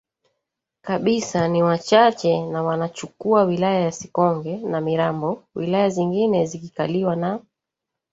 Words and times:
kabisa 0.81 1.47
ni 1.47 1.63
wachache 1.63 2.45
na 2.45 2.63
wanachukua 2.63 3.43
wilaya 3.43 3.79
ya 3.81 3.91
Sikonge 3.91 4.57
na 4.57 4.81
Mirambo 4.81 5.43
wilaya 5.55 5.89
zingine 5.89 6.45
zikikaliwa 6.45 7.15
na 7.15 7.39